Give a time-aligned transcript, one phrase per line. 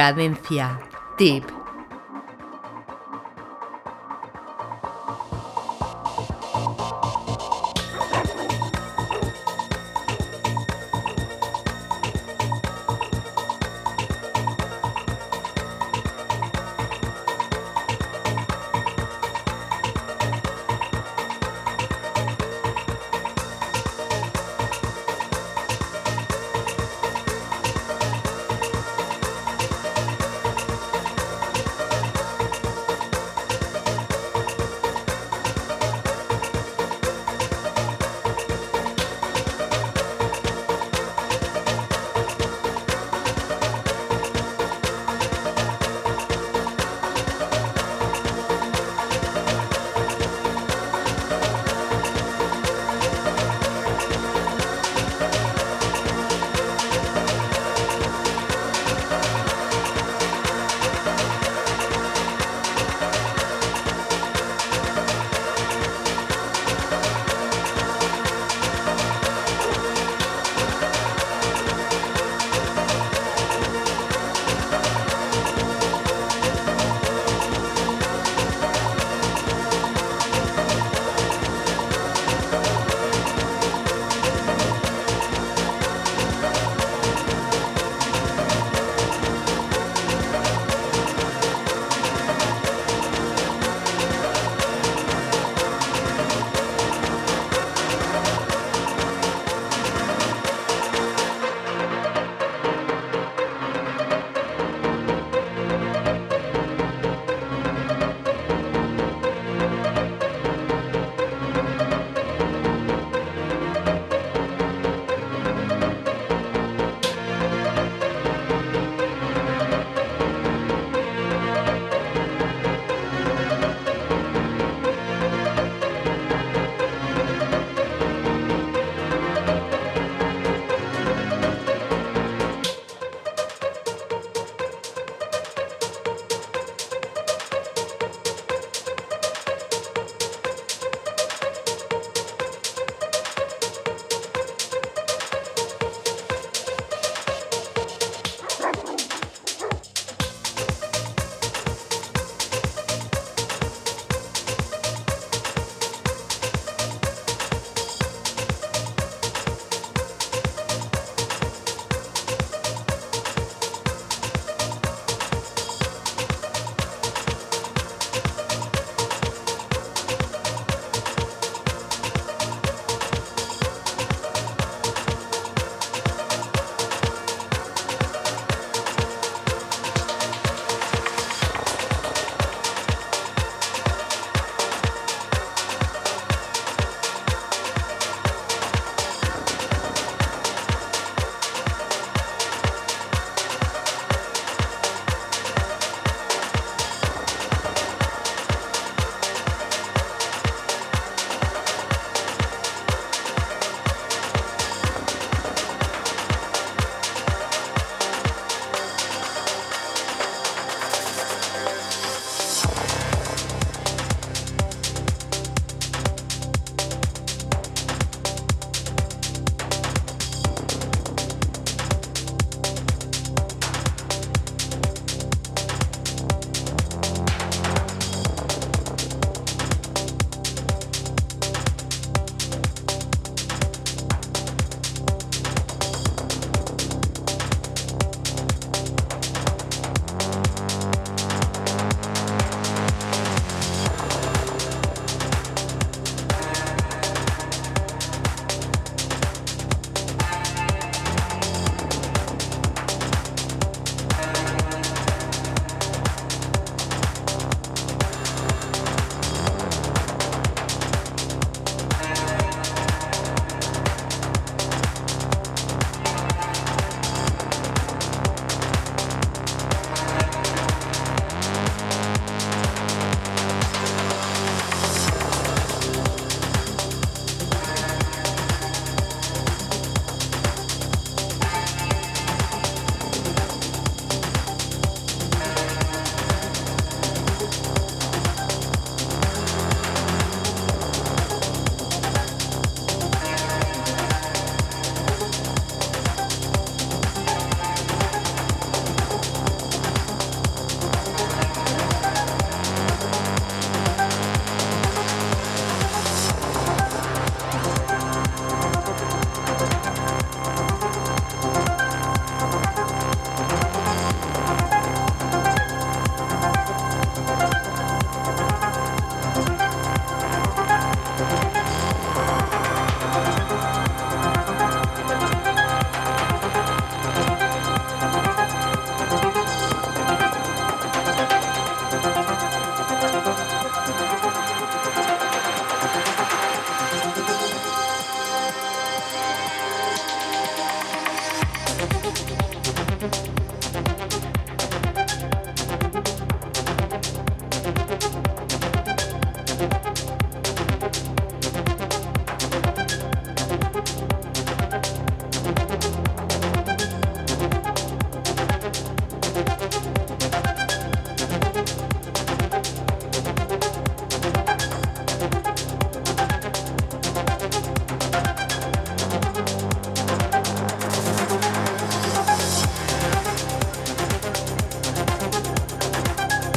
[0.00, 0.80] Cadencia.
[1.18, 1.59] Tip.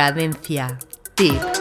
[0.00, 0.78] Cadencia.
[1.14, 1.59] Tip.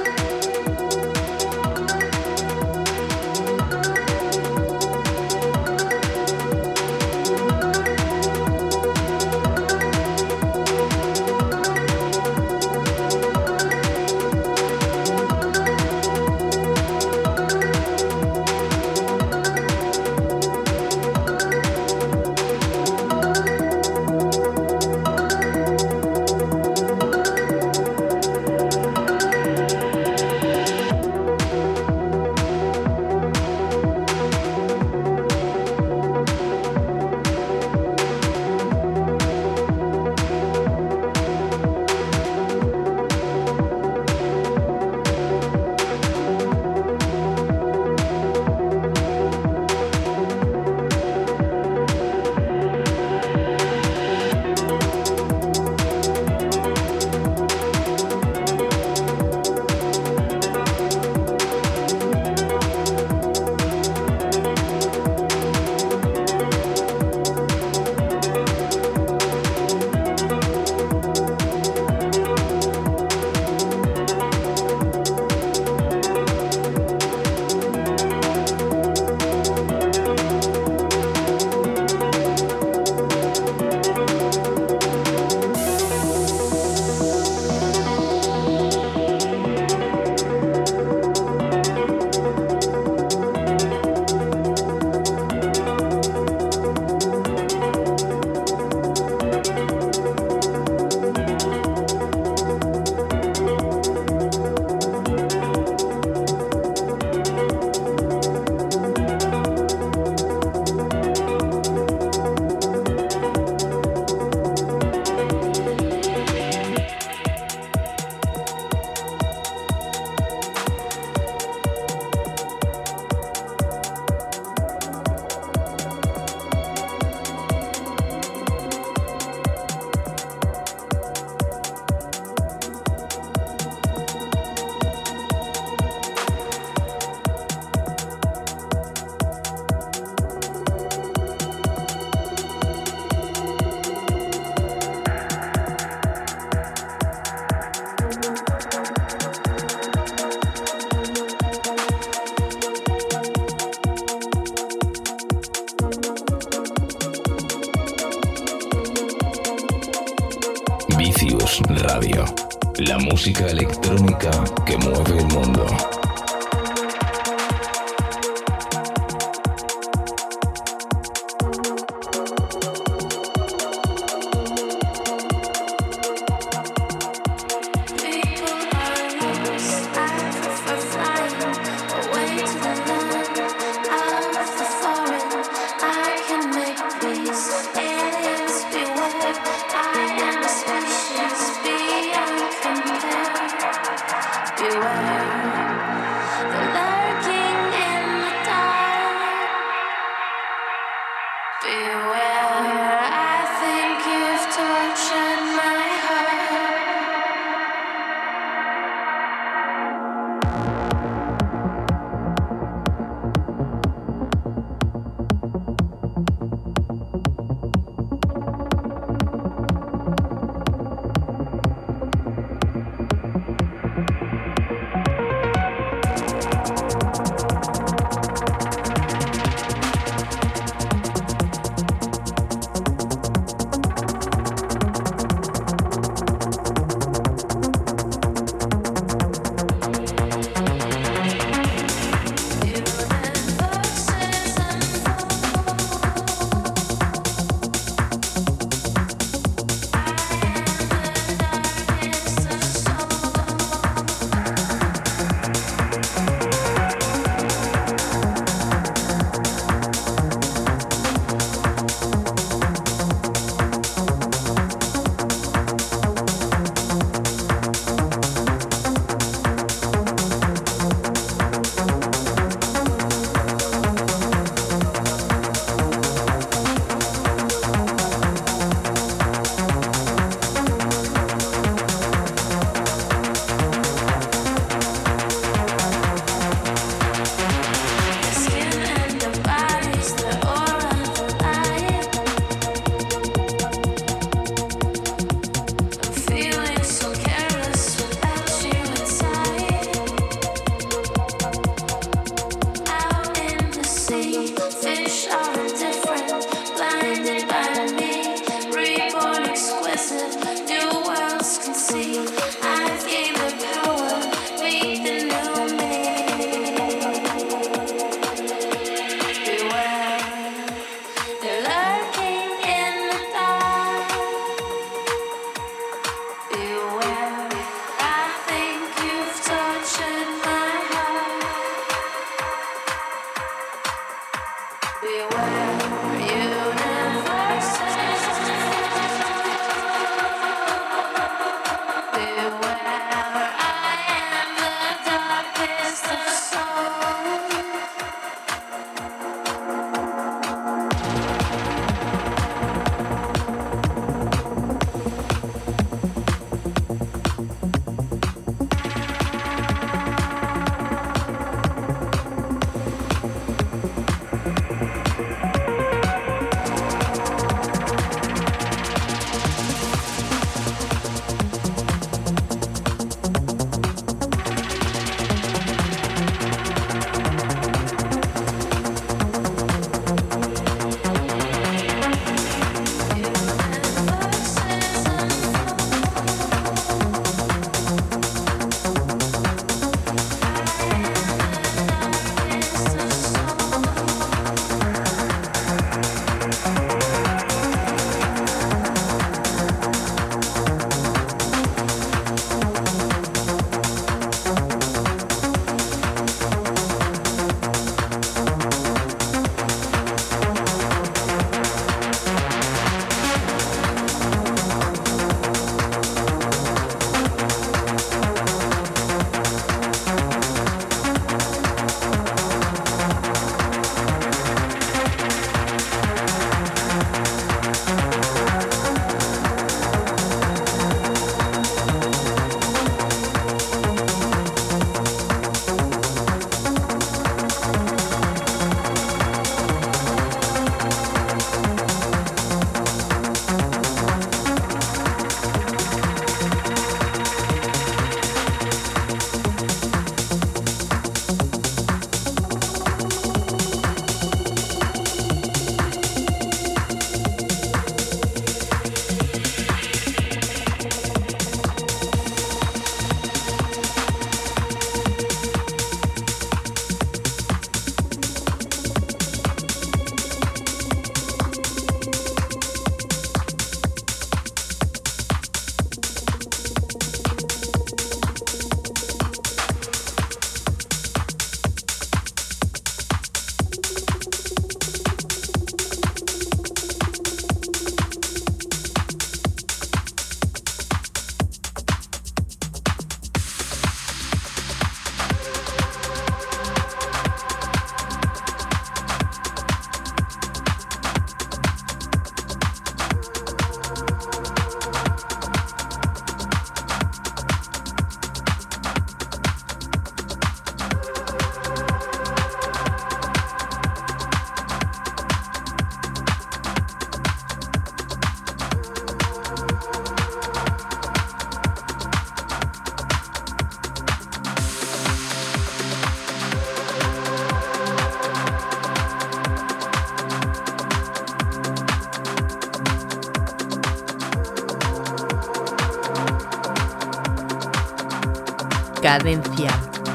[539.10, 539.72] Cadencia.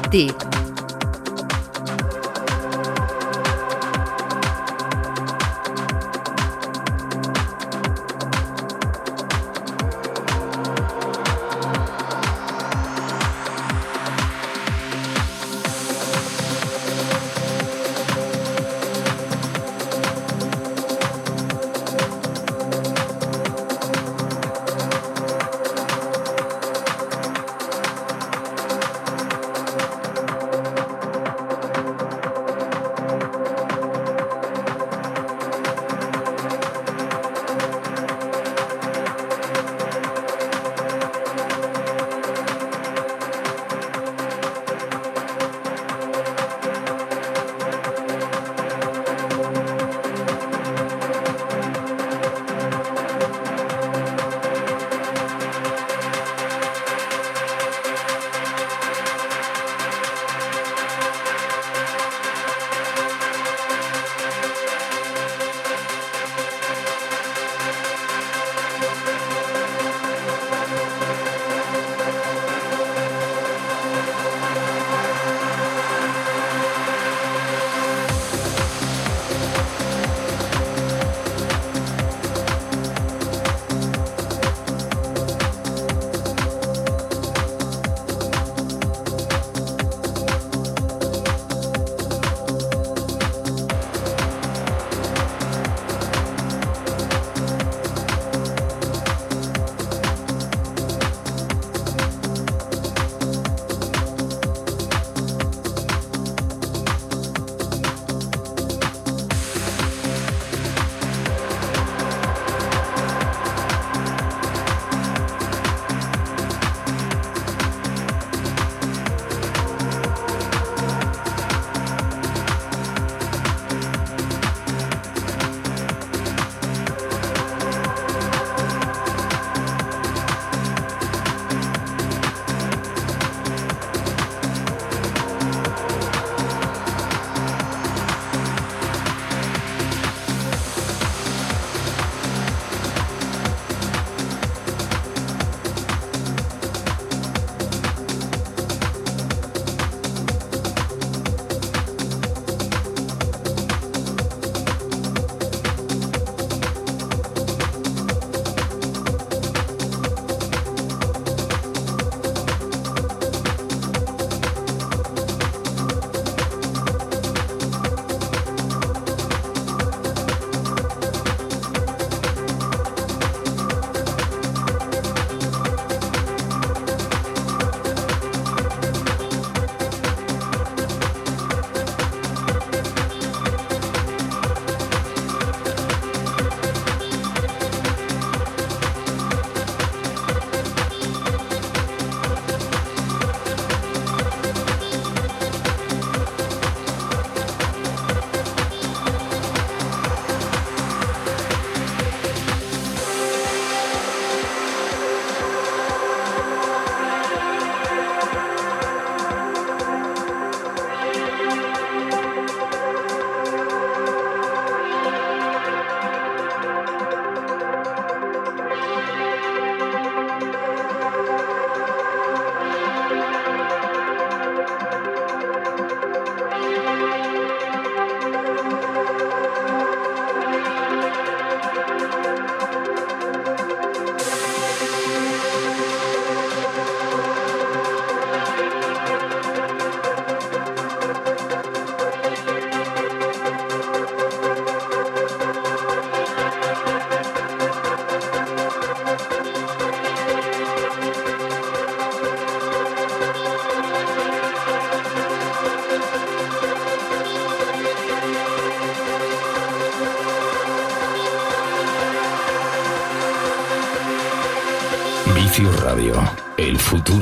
[0.09, 0.44] Tip.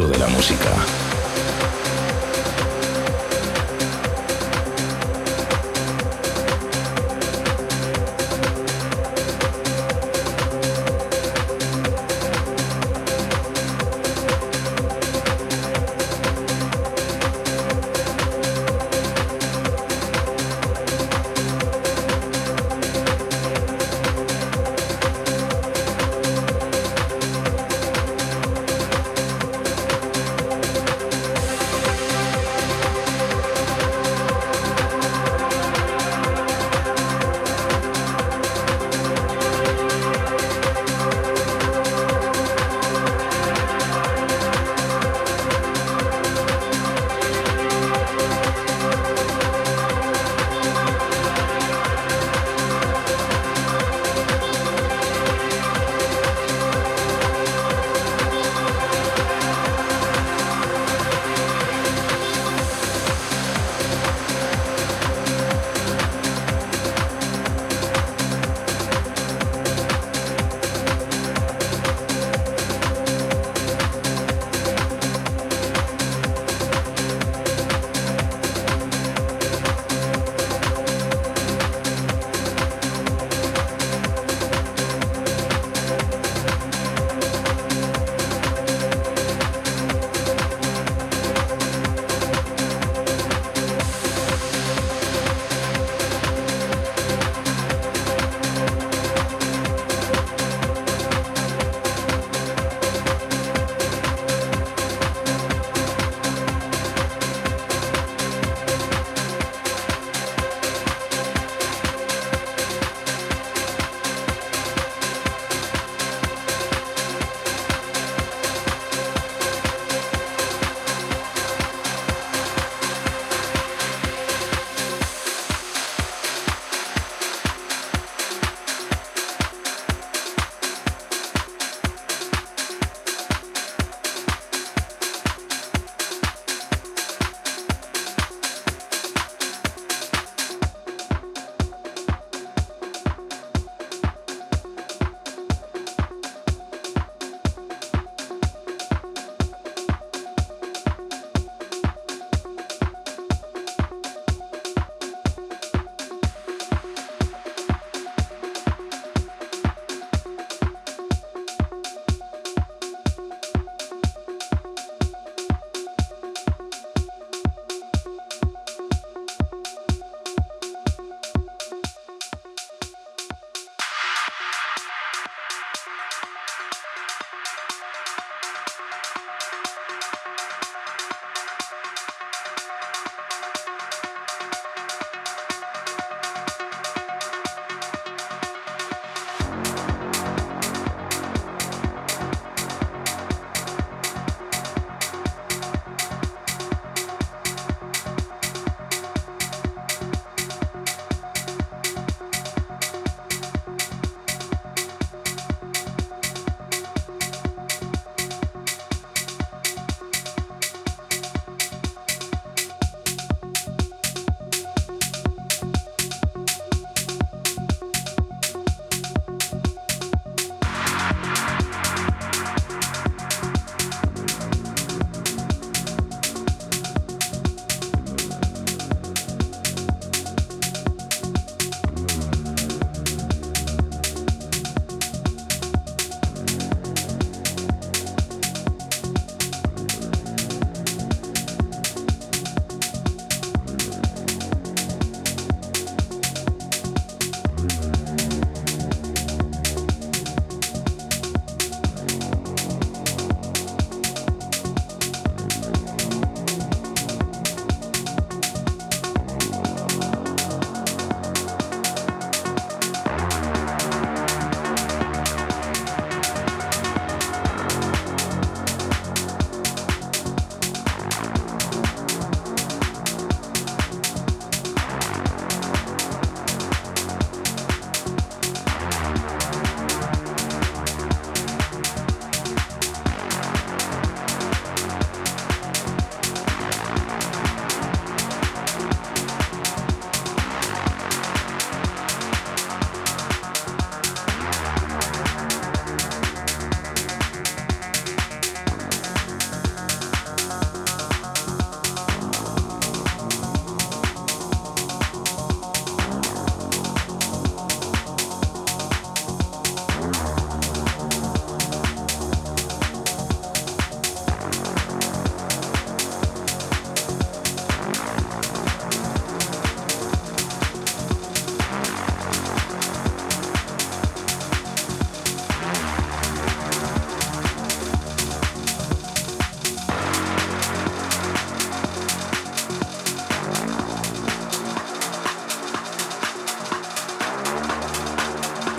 [0.08, 1.13] De la música.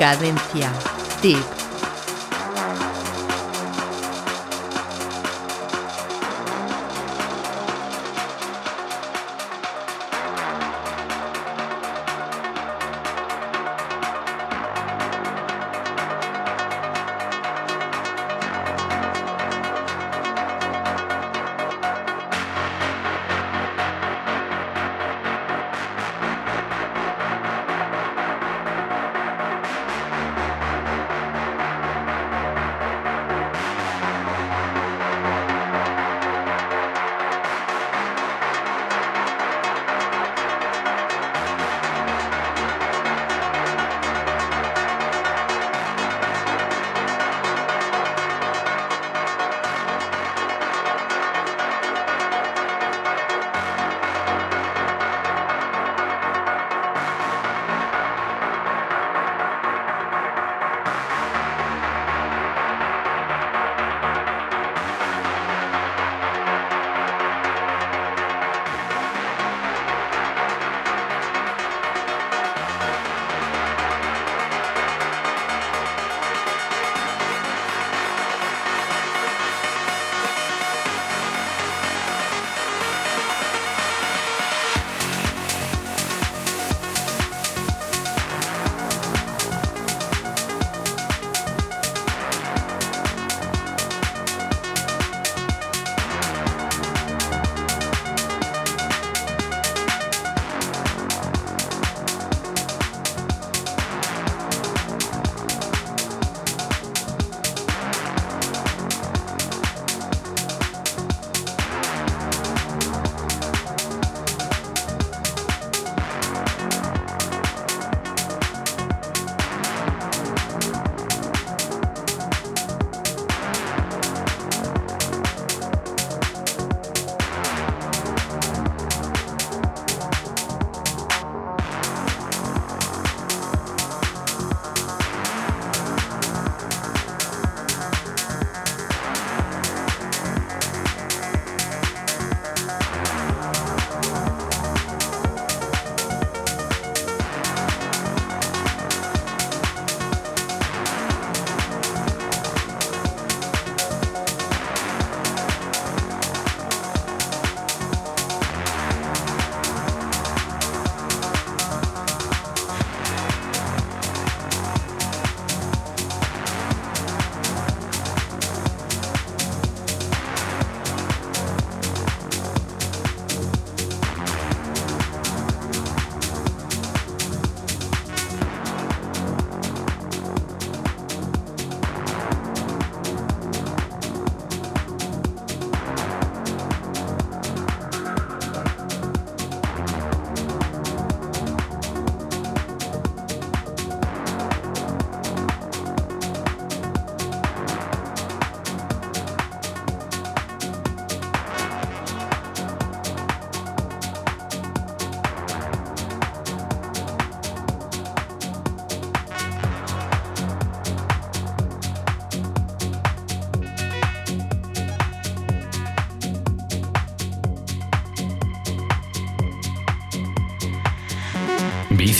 [0.04, 0.70] Cadencia.
[1.22, 1.53] Tip.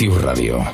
[0.08, 0.73] Radio.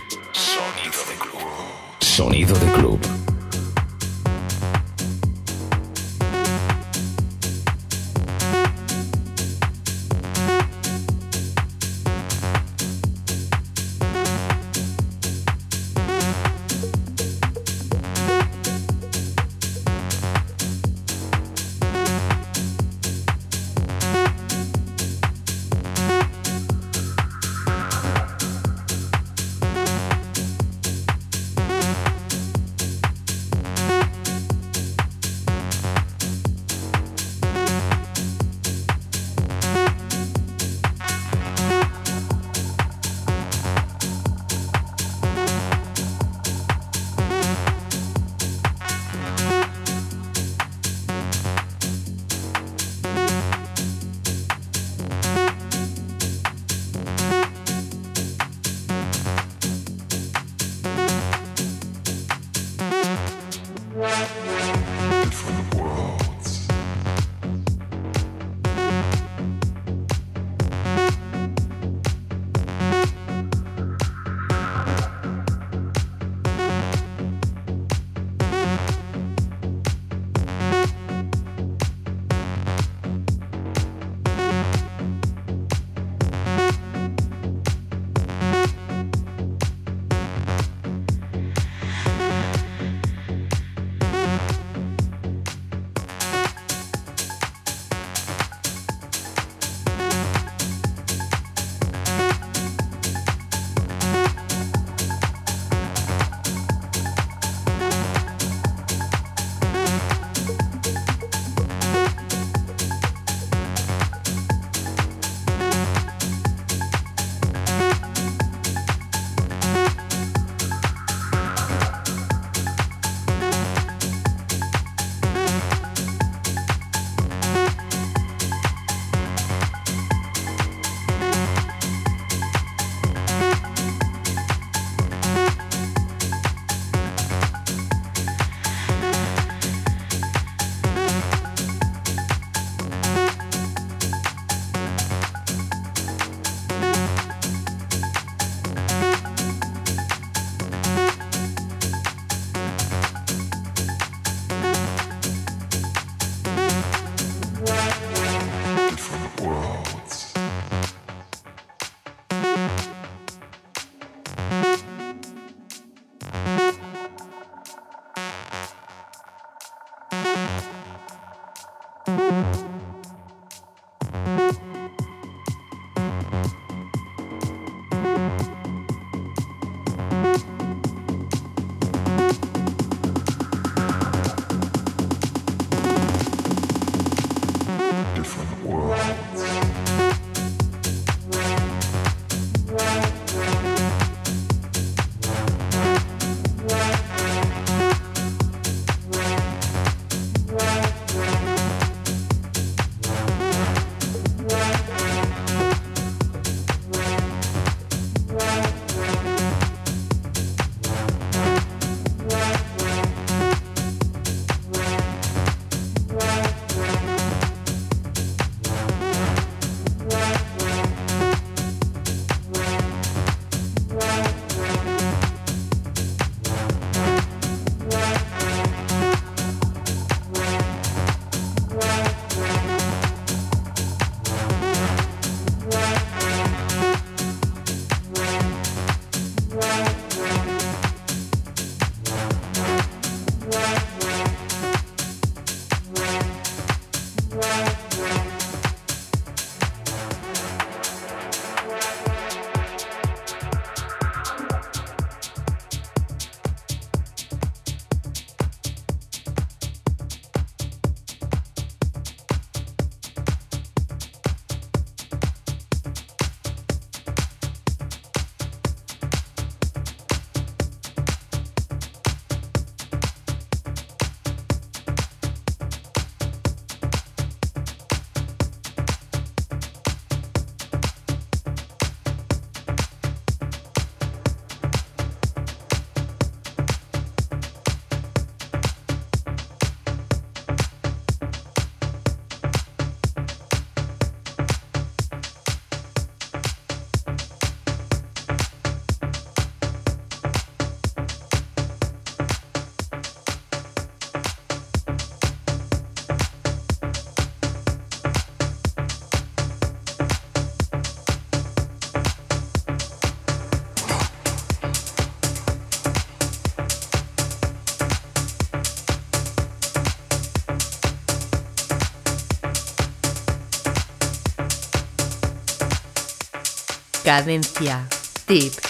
[327.10, 327.88] Cadencia.
[328.24, 328.69] Tip.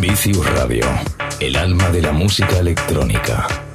[0.00, 0.84] Vicius Radio,
[1.40, 3.67] el alma de la música electrónica.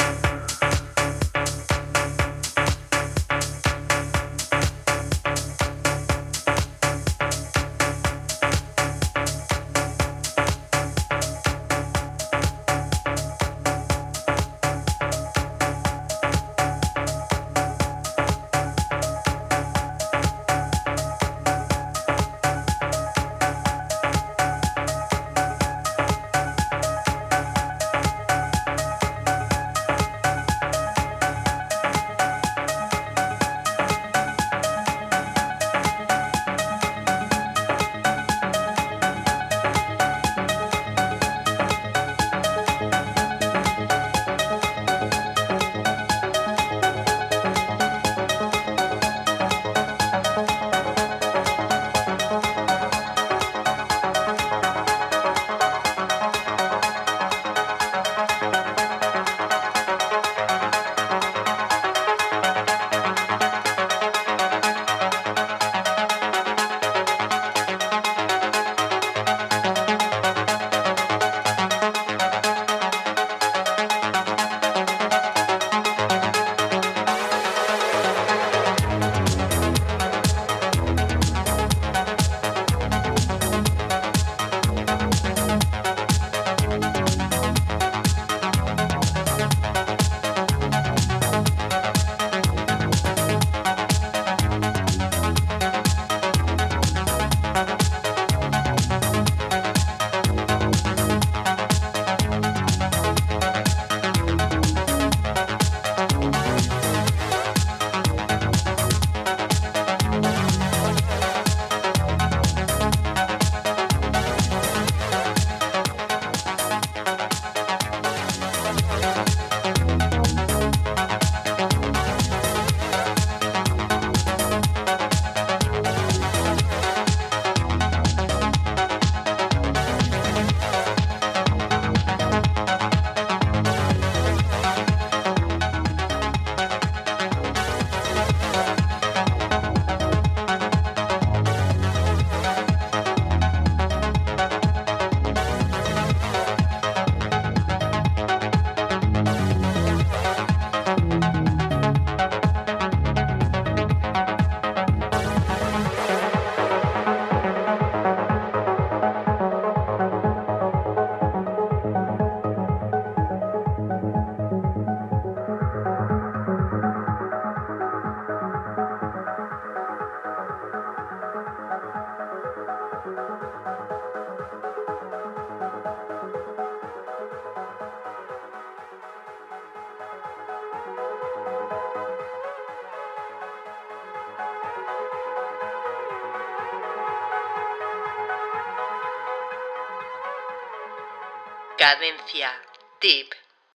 [191.93, 192.52] Cadencia.